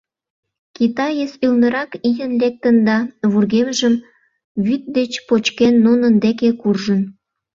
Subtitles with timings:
[0.75, 2.97] Китаец ӱлнырак ийын лектын да,
[3.31, 3.95] вургемжым
[4.65, 7.01] вӱд деч почкен, нунын деке куржын.